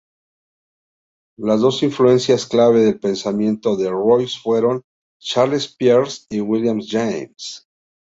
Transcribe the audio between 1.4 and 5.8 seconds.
dos influencias clave del pensamiento de Royce fueron Charles